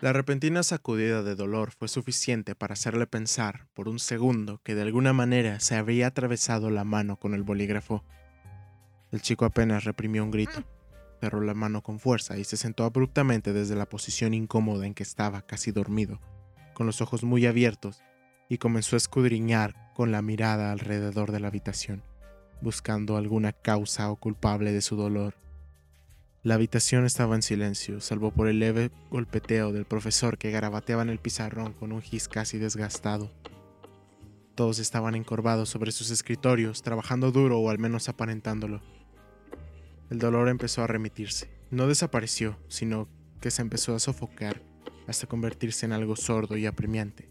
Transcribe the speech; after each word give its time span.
La 0.00 0.14
repentina 0.14 0.62
sacudida 0.62 1.22
de 1.22 1.34
dolor 1.34 1.72
fue 1.72 1.86
suficiente 1.86 2.54
para 2.54 2.72
hacerle 2.72 3.06
pensar 3.06 3.66
por 3.74 3.86
un 3.86 3.98
segundo 3.98 4.58
que 4.64 4.74
de 4.74 4.80
alguna 4.80 5.12
manera 5.12 5.60
se 5.60 5.76
había 5.76 6.06
atravesado 6.06 6.70
la 6.70 6.84
mano 6.84 7.16
con 7.16 7.34
el 7.34 7.42
bolígrafo. 7.42 8.02
El 9.12 9.20
chico 9.20 9.44
apenas 9.44 9.84
reprimió 9.84 10.24
un 10.24 10.30
grito, 10.30 10.64
cerró 11.20 11.42
la 11.42 11.52
mano 11.52 11.82
con 11.82 12.00
fuerza 12.00 12.38
y 12.38 12.44
se 12.44 12.56
sentó 12.56 12.84
abruptamente 12.84 13.52
desde 13.52 13.76
la 13.76 13.90
posición 13.90 14.32
incómoda 14.32 14.86
en 14.86 14.94
que 14.94 15.02
estaba, 15.02 15.42
casi 15.42 15.70
dormido, 15.70 16.18
con 16.72 16.86
los 16.86 17.02
ojos 17.02 17.22
muy 17.22 17.44
abiertos, 17.44 18.02
y 18.48 18.56
comenzó 18.56 18.96
a 18.96 18.98
escudriñar 18.98 19.92
con 19.92 20.12
la 20.12 20.22
mirada 20.22 20.72
alrededor 20.72 21.30
de 21.30 21.40
la 21.40 21.48
habitación, 21.48 22.02
buscando 22.62 23.18
alguna 23.18 23.52
causa 23.52 24.10
o 24.10 24.16
culpable 24.16 24.72
de 24.72 24.80
su 24.80 24.96
dolor. 24.96 25.34
La 26.42 26.54
habitación 26.54 27.04
estaba 27.04 27.34
en 27.34 27.42
silencio, 27.42 28.00
salvo 28.00 28.30
por 28.30 28.48
el 28.48 28.60
leve 28.60 28.90
golpeteo 29.10 29.72
del 29.72 29.84
profesor 29.84 30.38
que 30.38 30.50
garabateaba 30.50 31.02
en 31.02 31.10
el 31.10 31.18
pizarrón 31.18 31.74
con 31.74 31.92
un 31.92 32.00
gis 32.00 32.28
casi 32.28 32.56
desgastado. 32.56 33.30
Todos 34.54 34.78
estaban 34.78 35.14
encorvados 35.14 35.68
sobre 35.68 35.92
sus 35.92 36.10
escritorios, 36.10 36.80
trabajando 36.80 37.30
duro 37.30 37.58
o 37.58 37.68
al 37.68 37.78
menos 37.78 38.08
aparentándolo. 38.08 38.80
El 40.08 40.18
dolor 40.18 40.48
empezó 40.48 40.82
a 40.82 40.86
remitirse. 40.86 41.50
No 41.70 41.86
desapareció, 41.86 42.58
sino 42.68 43.06
que 43.42 43.50
se 43.50 43.60
empezó 43.60 43.94
a 43.94 44.00
sofocar 44.00 44.62
hasta 45.06 45.26
convertirse 45.26 45.84
en 45.84 45.92
algo 45.92 46.16
sordo 46.16 46.56
y 46.56 46.64
apremiante, 46.64 47.28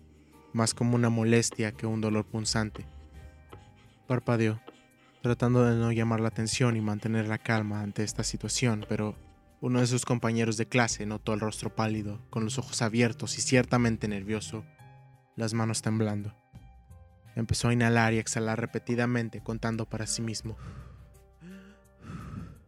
más 0.54 0.76
como 0.76 0.96
una 0.96 1.10
molestia 1.10 1.72
que 1.72 1.88
un 1.88 2.00
dolor 2.00 2.26
punzante. 2.26 2.86
Parpadeó, 4.06 4.62
tratando 5.22 5.66
de 5.66 5.76
no 5.76 5.92
llamar 5.92 6.20
la 6.22 6.30
atención 6.30 6.78
y 6.78 6.82
mantener 6.82 7.28
la 7.28 7.38
calma 7.38 7.82
ante 7.82 8.04
esta 8.04 8.24
situación, 8.24 8.86
pero 8.88 9.16
uno 9.62 9.82
de 9.82 9.88
sus 9.88 10.06
compañeros 10.06 10.56
de 10.58 10.68
clase 10.68 11.06
notó 11.06 11.34
el 11.34 11.42
rostro 11.42 11.76
pálido, 11.76 12.22
con 12.30 12.46
los 12.46 12.58
ojos 12.58 12.82
abiertos 12.82 13.38
y 13.38 13.42
ciertamente 13.42 14.08
nervioso, 14.08 14.64
las 15.36 15.54
manos 15.54 15.82
temblando. 15.82 16.34
Empezó 17.36 17.68
a 17.68 17.74
inhalar 17.74 18.14
y 18.14 18.18
exhalar 18.18 18.60
repetidamente, 18.60 19.42
contando 19.42 19.86
para 19.86 20.08
sí 20.08 20.22
mismo. 20.22 20.58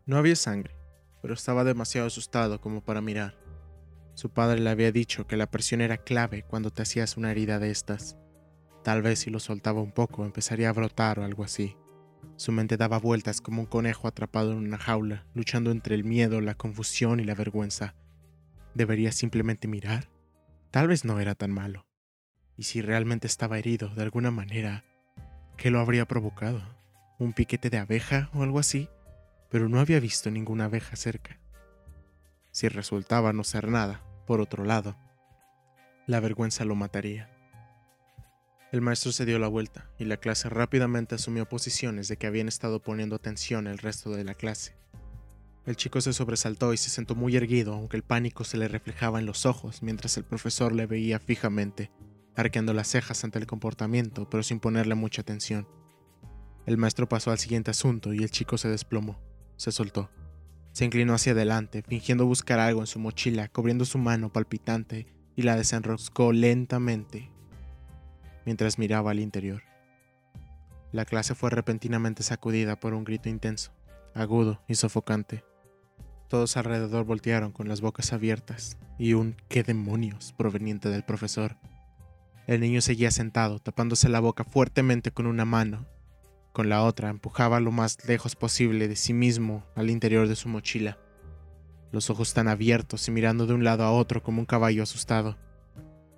No 0.05 0.17
había 0.17 0.35
sangre, 0.35 0.75
pero 1.21 1.33
estaba 1.33 1.63
demasiado 1.63 2.07
asustado 2.07 2.59
como 2.59 2.81
para 2.81 3.01
mirar. 3.01 3.35
Su 4.13 4.29
padre 4.29 4.59
le 4.59 4.69
había 4.69 4.91
dicho 4.91 5.25
que 5.25 5.37
la 5.37 5.49
presión 5.49 5.79
era 5.79 5.97
clave 5.97 6.43
cuando 6.43 6.71
te 6.71 6.81
hacías 6.81 7.15
una 7.15 7.31
herida 7.31 7.59
de 7.59 7.71
estas. 7.71 8.17
Tal 8.83 9.01
vez 9.01 9.19
si 9.19 9.29
lo 9.29 9.39
soltaba 9.39 9.81
un 9.81 9.93
poco 9.93 10.25
empezaría 10.25 10.69
a 10.69 10.73
brotar 10.73 11.19
o 11.19 11.23
algo 11.23 11.43
así. 11.43 11.75
Su 12.35 12.51
mente 12.51 12.77
daba 12.77 12.97
vueltas 12.97 13.41
como 13.41 13.61
un 13.61 13.67
conejo 13.67 14.07
atrapado 14.07 14.51
en 14.51 14.57
una 14.57 14.77
jaula, 14.77 15.25
luchando 15.33 15.71
entre 15.71 15.95
el 15.95 16.03
miedo, 16.03 16.41
la 16.41 16.55
confusión 16.55 17.19
y 17.19 17.23
la 17.23 17.35
vergüenza. 17.35 17.95
¿Debería 18.73 19.11
simplemente 19.11 19.67
mirar? 19.67 20.09
Tal 20.71 20.87
vez 20.87 21.05
no 21.05 21.19
era 21.19 21.35
tan 21.35 21.51
malo. 21.51 21.85
Y 22.57 22.63
si 22.63 22.81
realmente 22.81 23.27
estaba 23.27 23.59
herido 23.59 23.89
de 23.89 24.03
alguna 24.03 24.31
manera, 24.31 24.85
¿qué 25.57 25.71
lo 25.71 25.79
habría 25.79 26.07
provocado? 26.07 26.61
¿Un 27.19 27.33
piquete 27.33 27.69
de 27.69 27.77
abeja 27.77 28.29
o 28.33 28.43
algo 28.43 28.59
así? 28.59 28.89
Pero 29.49 29.69
no 29.69 29.79
había 29.79 29.99
visto 29.99 30.31
ninguna 30.31 30.65
abeja 30.65 30.95
cerca. 30.95 31.39
Si 32.51 32.67
resultaba 32.67 33.33
no 33.33 33.43
ser 33.43 33.67
nada, 33.67 34.01
por 34.25 34.41
otro 34.41 34.63
lado, 34.65 34.95
la 36.07 36.19
vergüenza 36.19 36.65
lo 36.65 36.75
mataría. 36.75 37.29
El 38.71 38.79
maestro 38.79 39.11
se 39.11 39.25
dio 39.25 39.37
la 39.37 39.49
vuelta 39.49 39.89
y 39.99 40.05
la 40.05 40.15
clase 40.15 40.47
rápidamente 40.47 41.15
asumió 41.15 41.45
posiciones 41.45 42.07
de 42.07 42.15
que 42.15 42.25
habían 42.25 42.47
estado 42.47 42.81
poniendo 42.81 43.17
atención 43.17 43.67
el 43.67 43.77
resto 43.77 44.11
de 44.11 44.23
la 44.23 44.33
clase. 44.33 44.77
El 45.65 45.75
chico 45.75 45.99
se 45.99 46.13
sobresaltó 46.13 46.71
y 46.71 46.77
se 46.77 46.89
sentó 46.89 47.13
muy 47.13 47.35
erguido, 47.35 47.73
aunque 47.73 47.97
el 47.97 48.03
pánico 48.03 48.45
se 48.45 48.57
le 48.57 48.69
reflejaba 48.69 49.19
en 49.19 49.25
los 49.25 49.45
ojos 49.45 49.83
mientras 49.83 50.15
el 50.15 50.23
profesor 50.23 50.71
le 50.71 50.85
veía 50.85 51.19
fijamente, 51.19 51.91
arqueando 52.37 52.73
las 52.73 52.87
cejas 52.87 53.25
ante 53.25 53.39
el 53.39 53.45
comportamiento, 53.45 54.29
pero 54.29 54.41
sin 54.41 54.61
ponerle 54.61 54.95
mucha 54.95 55.21
atención. 55.21 55.67
El 56.65 56.77
maestro 56.77 57.09
pasó 57.09 57.31
al 57.31 57.39
siguiente 57.39 57.71
asunto 57.71 58.13
y 58.13 58.19
el 58.19 58.31
chico 58.31 58.57
se 58.57 58.69
desplomó, 58.69 59.19
se 59.57 59.73
soltó. 59.73 60.09
Se 60.71 60.85
inclinó 60.85 61.13
hacia 61.13 61.33
adelante, 61.33 61.83
fingiendo 61.85 62.25
buscar 62.25 62.61
algo 62.61 62.79
en 62.79 62.87
su 62.87 62.99
mochila, 62.99 63.49
cubriendo 63.49 63.83
su 63.83 63.97
mano 63.97 64.31
palpitante, 64.31 65.07
y 65.35 65.41
la 65.41 65.57
desenroscó 65.57 66.31
lentamente, 66.31 67.30
mientras 68.45 68.77
miraba 68.77 69.11
al 69.11 69.19
interior. 69.19 69.63
La 70.91 71.05
clase 71.05 71.35
fue 71.35 71.49
repentinamente 71.49 72.23
sacudida 72.23 72.79
por 72.79 72.93
un 72.93 73.03
grito 73.03 73.29
intenso, 73.29 73.71
agudo 74.13 74.61
y 74.67 74.75
sofocante. 74.75 75.43
Todos 76.27 76.57
alrededor 76.57 77.05
voltearon 77.05 77.51
con 77.51 77.67
las 77.67 77.81
bocas 77.81 78.13
abiertas 78.13 78.77
y 78.97 79.13
un 79.13 79.35
¿qué 79.47 79.63
demonios? 79.63 80.33
proveniente 80.37 80.89
del 80.89 81.03
profesor. 81.03 81.57
El 82.47 82.61
niño 82.61 82.81
seguía 82.81 83.11
sentado, 83.11 83.59
tapándose 83.59 84.09
la 84.09 84.19
boca 84.19 84.43
fuertemente 84.43 85.11
con 85.11 85.27
una 85.27 85.45
mano. 85.45 85.85
Con 86.53 86.67
la 86.67 86.83
otra 86.83 87.09
empujaba 87.09 87.59
lo 87.59 87.71
más 87.71 88.05
lejos 88.05 88.35
posible 88.35 88.87
de 88.87 88.95
sí 88.95 89.13
mismo 89.13 89.63
al 89.75 89.89
interior 89.89 90.27
de 90.27 90.35
su 90.35 90.49
mochila, 90.49 90.97
los 91.91 92.09
ojos 92.09 92.33
tan 92.33 92.47
abiertos 92.47 93.07
y 93.07 93.11
mirando 93.11 93.45
de 93.45 93.53
un 93.53 93.63
lado 93.63 93.83
a 93.83 93.91
otro 93.91 94.21
como 94.21 94.39
un 94.39 94.45
caballo 94.45 94.83
asustado. 94.83 95.37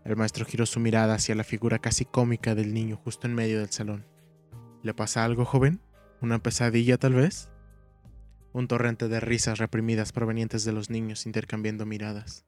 El 0.04 0.18
maestro 0.18 0.46
giró 0.46 0.66
su 0.66 0.80
mirada 0.80 1.16
hacia 1.16 1.36
la 1.36 1.46
figura 1.46 1.80
casi 1.80 2.04
cómica 2.04 2.56
del 2.56 2.74
niño 2.74 2.98
justo 2.98 3.26
en 3.28 3.36
medio 3.36 3.60
del 3.60 3.70
salón. 3.72 4.06
¿Le 4.82 4.94
pasa 4.94 5.24
algo, 5.24 5.46
joven? 5.46 5.82
¿Una 6.22 6.40
pesadilla 6.40 6.98
tal 6.98 7.14
vez? 7.14 7.50
Un 8.52 8.68
torrente 8.68 9.08
de 9.08 9.22
risas 9.22 9.60
reprimidas 9.60 10.12
provenientes 10.12 10.66
de 10.66 10.74
los 10.74 10.90
niños 10.90 11.26
intercambiando 11.26 11.86
miradas. 11.86 12.46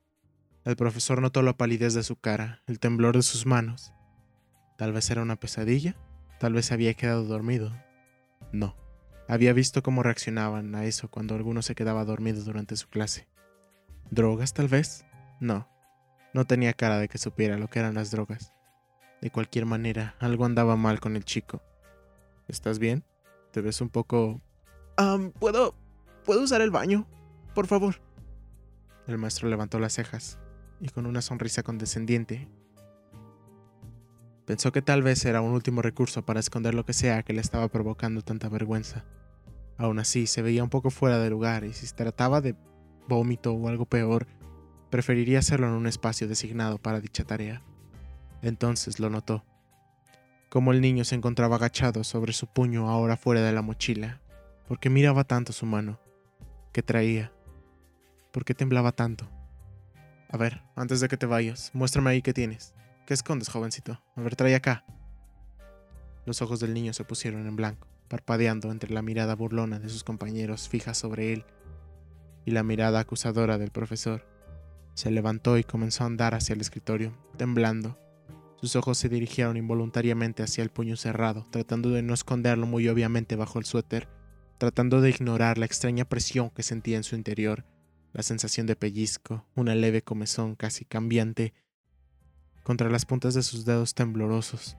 El 0.66 0.76
profesor 0.76 1.22
notó 1.22 1.42
la 1.44 1.56
palidez 1.56 1.94
de 1.94 2.04
su 2.04 2.18
cara, 2.18 2.62
el 2.68 2.80
temblor 2.80 3.16
de 3.16 3.22
sus 3.22 3.46
manos. 3.46 3.94
Tal 4.78 4.92
vez 4.92 5.10
era 5.10 5.22
una 5.22 5.38
pesadilla, 5.38 5.96
tal 6.40 6.54
vez 6.54 6.72
había 6.74 6.94
quedado 6.94 7.24
dormido. 7.24 7.72
No, 8.52 8.76
había 9.30 9.54
visto 9.54 9.82
cómo 9.82 10.04
reaccionaban 10.04 10.76
a 10.76 10.86
eso 10.86 11.10
cuando 11.10 11.36
alguno 11.36 11.62
se 11.62 11.76
quedaba 11.76 12.04
dormido 12.04 12.44
durante 12.44 12.76
su 12.76 12.90
clase. 12.90 13.28
¿Drogas 14.12 14.54
tal 14.54 14.68
vez? 14.68 15.06
No, 15.40 15.70
no 16.36 16.46
tenía 16.46 16.74
cara 16.74 17.00
de 17.00 17.08
que 17.08 17.18
supiera 17.18 17.58
lo 17.58 17.70
que 17.70 17.80
eran 17.80 17.96
las 17.96 18.12
drogas. 18.12 18.52
De 19.22 19.32
cualquier 19.32 19.66
manera, 19.66 20.16
algo 20.20 20.44
andaba 20.44 20.76
mal 20.76 21.00
con 21.00 21.16
el 21.16 21.24
chico. 21.24 21.62
¿Estás 22.50 22.78
bien? 22.78 23.06
Te 23.52 23.62
ves 23.62 23.80
un 23.80 23.88
poco... 23.90 24.42
¿Puedo... 25.40 25.76
¿Puedo 26.26 26.42
usar 26.42 26.60
el 26.60 26.72
baño? 26.72 27.08
Por 27.54 27.68
favor. 27.68 28.02
El 29.08 29.18
maestro 29.18 29.48
levantó 29.48 29.80
las 29.80 29.94
cejas 29.94 30.38
y 30.82 30.90
con 30.90 31.06
una 31.06 31.22
sonrisa 31.22 31.64
condescendiente 31.64 32.50
pensó 34.46 34.74
que 34.74 34.82
tal 34.82 35.04
vez 35.04 35.24
era 35.24 35.40
un 35.40 35.52
último 35.52 35.82
recurso 35.82 36.26
para 36.26 36.42
esconder 36.42 36.74
lo 36.74 36.84
que 36.84 36.92
sea 36.92 37.24
que 37.24 37.32
le 37.32 37.40
estaba 37.40 37.70
provocando 37.70 38.24
tanta 38.24 38.50
vergüenza. 38.50 39.06
Aún 39.78 40.00
así, 40.00 40.28
se 40.28 40.42
veía 40.42 40.66
un 40.66 40.70
poco 40.70 40.90
fuera 40.90 41.18
de 41.18 41.30
lugar 41.30 41.64
y 41.64 41.72
si 41.72 41.88
se 41.88 41.96
trataba 41.96 42.42
de 42.42 42.58
vómito 43.08 43.54
o 43.54 43.70
algo 43.70 43.86
peor, 43.86 44.28
Preferiría 44.96 45.40
hacerlo 45.40 45.68
en 45.68 45.74
un 45.74 45.88
espacio 45.88 46.26
designado 46.26 46.78
para 46.78 47.02
dicha 47.02 47.26
tarea. 47.26 47.62
Entonces 48.42 48.98
lo 48.98 49.10
notó. 49.10 49.44
Como 50.48 50.72
el 50.72 50.80
niño 50.80 51.04
se 51.04 51.16
encontraba 51.16 51.58
agachado 51.58 52.06
sobre 52.06 52.32
su 52.32 52.48
puño 52.48 52.90
ahora 52.90 53.18
fuera 53.18 53.42
de 53.42 53.52
la 53.52 53.62
mochila. 53.62 54.22
¿Por 54.70 54.80
qué 54.80 54.90
miraba 54.90 55.26
tanto 55.26 55.52
su 55.52 55.66
mano? 55.66 56.00
¿Qué 56.72 56.82
traía? 56.82 57.34
¿Por 58.32 58.46
qué 58.46 58.54
temblaba 58.54 58.94
tanto? 58.94 59.30
A 60.30 60.38
ver, 60.38 60.62
antes 60.78 61.02
de 61.02 61.10
que 61.10 61.18
te 61.18 61.26
vayas, 61.26 61.72
muéstrame 61.74 62.12
ahí 62.12 62.22
qué 62.22 62.32
tienes. 62.32 62.74
¿Qué 63.06 63.16
escondes, 63.16 63.50
jovencito? 63.50 64.02
A 64.16 64.22
ver, 64.22 64.38
trae 64.38 64.56
acá. 64.56 64.86
Los 66.26 66.42
ojos 66.42 66.62
del 66.62 66.74
niño 66.74 66.94
se 66.94 67.04
pusieron 67.04 67.46
en 67.48 67.58
blanco, 67.58 67.90
parpadeando 68.08 68.72
entre 68.72 68.94
la 68.94 69.02
mirada 69.02 69.36
burlona 69.36 69.78
de 69.78 69.90
sus 69.90 70.06
compañeros 70.06 70.70
fija 70.70 70.94
sobre 70.94 71.34
él 71.34 71.44
y 72.46 72.52
la 72.52 72.64
mirada 72.64 73.02
acusadora 73.02 73.58
del 73.58 73.72
profesor. 73.72 74.35
Se 74.96 75.12
levantó 75.12 75.58
y 75.58 75.64
comenzó 75.64 76.04
a 76.04 76.08
andar 76.08 76.34
hacia 76.34 76.54
el 76.54 76.62
escritorio, 76.62 77.14
temblando. 77.38 78.00
Sus 78.56 78.78
ojos 78.78 78.98
se 78.98 79.10
dirigieron 79.10 79.58
involuntariamente 79.58 80.42
hacia 80.42 80.64
el 80.64 80.70
puño 80.70 80.96
cerrado, 80.96 81.46
tratando 81.52 81.90
de 81.90 82.02
no 82.02 82.14
esconderlo 82.14 82.66
muy 82.66 82.88
obviamente 82.88 83.36
bajo 83.36 83.60
el 83.60 83.66
suéter, 83.66 84.08
tratando 84.58 85.02
de 85.02 85.10
ignorar 85.10 85.58
la 85.58 85.66
extraña 85.66 86.06
presión 86.06 86.50
que 86.50 86.64
sentía 86.64 86.96
en 86.96 87.04
su 87.04 87.16
interior, 87.16 87.66
la 88.14 88.24
sensación 88.24 88.66
de 88.68 88.78
pellizco, 88.78 89.46
una 89.54 89.76
leve 89.76 90.02
comezón 90.02 90.56
casi 90.56 90.86
cambiante 90.86 91.54
contra 92.64 92.90
las 92.90 93.06
puntas 93.06 93.34
de 93.34 93.44
sus 93.44 93.66
dedos 93.66 93.94
temblorosos. 93.96 94.78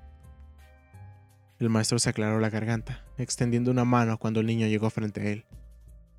El 1.59 1.69
maestro 1.69 1.99
se 1.99 2.09
aclaró 2.09 2.41
la 2.41 2.51
garganta, 2.51 3.05
extendiendo 3.19 3.71
una 3.71 3.85
mano 3.85 4.19
cuando 4.19 4.41
el 4.41 4.47
niño 4.47 4.67
llegó 4.67 4.89
frente 4.89 5.21
a 5.21 5.25
él. 5.25 5.45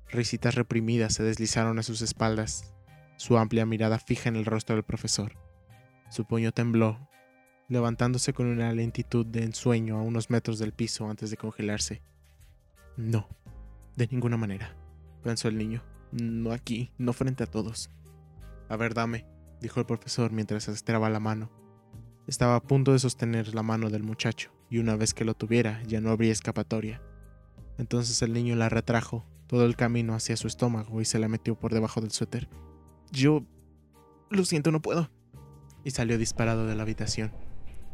Risitas 0.08 0.54
reprimidas 0.54 1.14
se 1.14 1.24
deslizaron 1.24 1.78
a 1.78 1.82
sus 1.82 2.00
espaldas, 2.00 2.72
su 3.18 3.36
amplia 3.36 3.66
mirada 3.66 3.98
fija 3.98 4.28
en 4.28 4.36
el 4.36 4.44
rostro 4.44 4.76
del 4.76 4.84
profesor. 4.84 5.32
Su 6.08 6.24
puño 6.24 6.52
tembló, 6.52 7.08
levantándose 7.68 8.32
con 8.32 8.46
una 8.46 8.72
lentitud 8.72 9.26
de 9.26 9.42
ensueño 9.42 9.98
a 9.98 10.02
unos 10.02 10.30
metros 10.30 10.60
del 10.60 10.72
piso 10.72 11.10
antes 11.10 11.28
de 11.30 11.36
congelarse. 11.36 12.00
No, 12.96 13.28
de 13.96 14.06
ninguna 14.06 14.36
manera, 14.36 14.76
pensó 15.24 15.48
el 15.48 15.58
niño. 15.58 15.82
No 16.12 16.52
aquí, 16.52 16.92
no 16.96 17.12
frente 17.12 17.42
a 17.42 17.48
todos. 17.48 17.90
A 18.68 18.76
ver, 18.76 18.94
dame. 18.94 19.26
dijo 19.60 19.80
el 19.80 19.86
profesor 19.86 20.30
mientras 20.30 20.68
estiraba 20.68 21.10
la 21.10 21.18
mano. 21.18 21.50
Estaba 22.28 22.54
a 22.54 22.62
punto 22.62 22.92
de 22.92 23.00
sostener 23.00 23.52
la 23.52 23.64
mano 23.64 23.90
del 23.90 24.04
muchacho, 24.04 24.52
y 24.70 24.78
una 24.78 24.94
vez 24.94 25.12
que 25.12 25.24
lo 25.24 25.34
tuviera 25.34 25.82
ya 25.88 26.00
no 26.00 26.10
habría 26.10 26.30
escapatoria. 26.30 27.02
Entonces 27.78 28.22
el 28.22 28.32
niño 28.32 28.54
la 28.54 28.68
retrajo 28.68 29.26
todo 29.48 29.66
el 29.66 29.74
camino 29.74 30.14
hacia 30.14 30.36
su 30.36 30.46
estómago 30.46 31.00
y 31.00 31.04
se 31.04 31.18
la 31.18 31.26
metió 31.26 31.56
por 31.56 31.74
debajo 31.74 32.00
del 32.00 32.12
suéter. 32.12 32.48
Yo... 33.12 33.44
Lo 34.30 34.44
siento, 34.44 34.70
no 34.70 34.82
puedo. 34.82 35.10
Y 35.84 35.90
salió 35.90 36.18
disparado 36.18 36.66
de 36.66 36.74
la 36.74 36.82
habitación, 36.82 37.32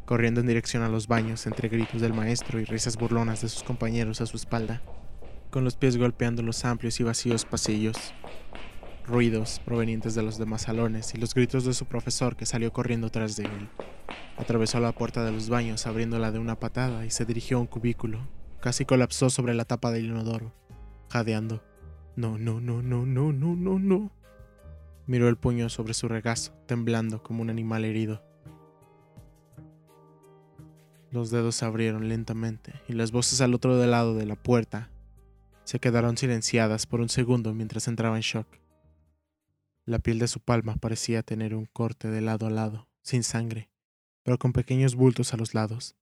corriendo 0.04 0.40
en 0.40 0.46
dirección 0.46 0.82
a 0.82 0.88
los 0.88 1.06
baños 1.06 1.46
entre 1.46 1.68
gritos 1.68 2.00
del 2.00 2.12
maestro 2.12 2.58
y 2.58 2.64
risas 2.64 2.96
burlonas 2.96 3.42
de 3.42 3.48
sus 3.48 3.62
compañeros 3.62 4.20
a 4.20 4.26
su 4.26 4.36
espalda, 4.36 4.82
con 5.50 5.64
los 5.64 5.76
pies 5.76 5.96
golpeando 5.96 6.42
los 6.42 6.64
amplios 6.64 6.98
y 6.98 7.04
vacíos 7.04 7.44
pasillos. 7.44 7.96
Ruidos 9.06 9.60
provenientes 9.64 10.14
de 10.14 10.22
los 10.22 10.38
demás 10.38 10.62
salones 10.62 11.14
y 11.14 11.18
los 11.18 11.34
gritos 11.34 11.64
de 11.64 11.74
su 11.74 11.84
profesor 11.84 12.36
que 12.36 12.46
salió 12.46 12.72
corriendo 12.72 13.10
tras 13.10 13.36
de 13.36 13.44
él. 13.44 13.68
Atravesó 14.38 14.80
la 14.80 14.92
puerta 14.92 15.24
de 15.24 15.30
los 15.30 15.48
baños 15.48 15.86
abriéndola 15.86 16.32
de 16.32 16.38
una 16.38 16.58
patada 16.58 17.04
y 17.04 17.10
se 17.10 17.26
dirigió 17.26 17.58
a 17.58 17.60
un 17.60 17.66
cubículo. 17.66 18.26
Casi 18.60 18.86
colapsó 18.86 19.28
sobre 19.30 19.54
la 19.54 19.66
tapa 19.66 19.92
del 19.92 20.06
inodoro 20.06 20.52
jadeando. 21.14 21.62
No, 22.16 22.38
no, 22.38 22.60
no, 22.60 22.82
no, 22.82 23.06
no, 23.06 23.32
no, 23.32 23.54
no, 23.54 23.78
no. 23.78 24.10
Miró 25.06 25.28
el 25.28 25.36
puño 25.36 25.68
sobre 25.68 25.94
su 25.94 26.08
regazo, 26.08 26.52
temblando 26.66 27.22
como 27.22 27.42
un 27.42 27.50
animal 27.50 27.84
herido. 27.84 28.22
Los 31.10 31.30
dedos 31.30 31.56
se 31.56 31.64
abrieron 31.64 32.08
lentamente 32.08 32.72
y 32.88 32.94
las 32.94 33.12
voces 33.12 33.40
al 33.40 33.54
otro 33.54 33.76
lado 33.86 34.14
de 34.14 34.26
la 34.26 34.36
puerta 34.36 34.90
se 35.64 35.78
quedaron 35.78 36.16
silenciadas 36.16 36.86
por 36.86 37.00
un 37.00 37.08
segundo 37.08 37.54
mientras 37.54 37.86
entraba 37.86 38.16
en 38.16 38.22
shock. 38.22 38.48
La 39.84 39.98
piel 39.98 40.18
de 40.18 40.28
su 40.28 40.40
palma 40.40 40.76
parecía 40.76 41.22
tener 41.22 41.54
un 41.54 41.66
corte 41.66 42.08
de 42.08 42.20
lado 42.20 42.46
a 42.46 42.50
lado, 42.50 42.88
sin 43.02 43.22
sangre, 43.22 43.70
pero 44.22 44.38
con 44.38 44.52
pequeños 44.52 44.94
bultos 44.94 45.34
a 45.34 45.36
los 45.36 45.54
lados, 45.54 45.96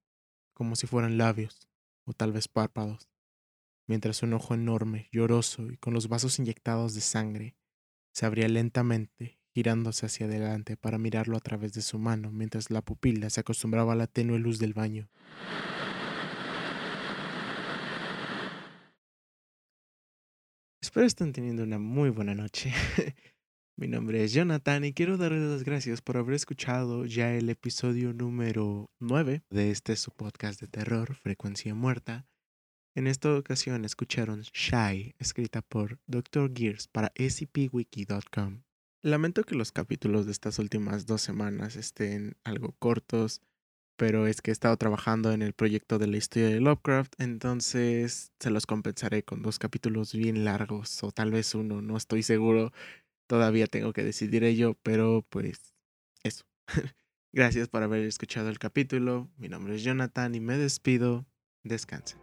como 0.54 0.76
si 0.76 0.86
fueran 0.86 1.18
labios 1.18 1.68
o 2.04 2.12
tal 2.12 2.32
vez 2.32 2.48
párpados 2.48 3.12
mientras 3.86 4.22
un 4.22 4.32
ojo 4.32 4.54
enorme, 4.54 5.08
lloroso 5.12 5.70
y 5.70 5.76
con 5.76 5.92
los 5.92 6.08
vasos 6.08 6.38
inyectados 6.38 6.94
de 6.94 7.00
sangre 7.00 7.56
se 8.12 8.26
abría 8.26 8.48
lentamente, 8.48 9.40
girándose 9.54 10.06
hacia 10.06 10.26
adelante 10.26 10.76
para 10.76 10.98
mirarlo 10.98 11.36
a 11.36 11.40
través 11.40 11.72
de 11.72 11.82
su 11.82 11.98
mano 11.98 12.30
mientras 12.30 12.70
la 12.70 12.82
pupila 12.82 13.30
se 13.30 13.40
acostumbraba 13.40 13.92
a 13.92 13.96
la 13.96 14.06
tenue 14.06 14.38
luz 14.38 14.58
del 14.58 14.74
baño. 14.74 15.10
Espero 20.80 21.06
estén 21.06 21.32
teniendo 21.32 21.62
una 21.62 21.78
muy 21.78 22.10
buena 22.10 22.34
noche. 22.34 22.72
Mi 23.78 23.88
nombre 23.88 24.22
es 24.22 24.34
Jonathan 24.34 24.84
y 24.84 24.92
quiero 24.92 25.16
darles 25.16 25.42
las 25.42 25.64
gracias 25.64 26.02
por 26.02 26.18
haber 26.18 26.34
escuchado 26.34 27.06
ya 27.06 27.34
el 27.34 27.48
episodio 27.48 28.12
número 28.12 28.90
9 29.00 29.42
de 29.48 29.70
este 29.70 29.96
su 29.96 30.10
podcast 30.10 30.60
de 30.60 30.68
terror, 30.68 31.14
Frecuencia 31.14 31.74
Muerta. 31.74 32.26
En 32.94 33.06
esta 33.06 33.34
ocasión 33.34 33.86
escucharon 33.86 34.42
Shy, 34.52 35.14
escrita 35.18 35.62
por 35.62 35.98
Dr. 36.06 36.52
Gears 36.54 36.88
para 36.88 37.10
scpwiki.com. 37.18 38.62
Lamento 39.00 39.44
que 39.44 39.54
los 39.54 39.72
capítulos 39.72 40.26
de 40.26 40.32
estas 40.32 40.58
últimas 40.58 41.06
dos 41.06 41.22
semanas 41.22 41.76
estén 41.76 42.36
algo 42.44 42.72
cortos, 42.78 43.40
pero 43.96 44.26
es 44.26 44.42
que 44.42 44.50
he 44.50 44.52
estado 44.52 44.76
trabajando 44.76 45.32
en 45.32 45.40
el 45.40 45.54
proyecto 45.54 45.98
de 45.98 46.06
la 46.06 46.18
historia 46.18 46.50
de 46.50 46.60
Lovecraft, 46.60 47.14
entonces 47.18 48.30
se 48.38 48.50
los 48.50 48.66
compensaré 48.66 49.22
con 49.22 49.42
dos 49.42 49.58
capítulos 49.58 50.12
bien 50.12 50.44
largos, 50.44 51.02
o 51.02 51.12
tal 51.12 51.30
vez 51.30 51.54
uno, 51.54 51.80
no 51.80 51.96
estoy 51.96 52.22
seguro, 52.22 52.72
todavía 53.26 53.66
tengo 53.68 53.94
que 53.94 54.04
decidir 54.04 54.44
ello, 54.44 54.76
pero 54.82 55.24
pues 55.30 55.74
eso. 56.24 56.44
Gracias 57.32 57.68
por 57.68 57.82
haber 57.82 58.04
escuchado 58.04 58.50
el 58.50 58.58
capítulo, 58.58 59.30
mi 59.38 59.48
nombre 59.48 59.76
es 59.76 59.82
Jonathan 59.82 60.34
y 60.34 60.40
me 60.40 60.58
despido, 60.58 61.24
descansen. 61.64 62.20